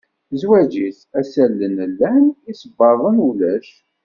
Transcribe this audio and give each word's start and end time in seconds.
Zwaǧ-is, 0.41 0.99
assalen 1.19 1.75
llan, 1.91 2.25
isebbaḍen 2.51 3.17
ulac. 3.27 3.67